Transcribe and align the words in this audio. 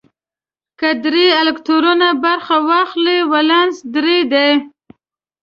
که 0.79 0.89
درې 1.05 1.25
الکترونه 1.41 2.07
برخه 2.23 2.55
واخلي 2.69 3.19
ولانس 3.31 3.75
درې 3.95 4.19
دی. 4.31 4.51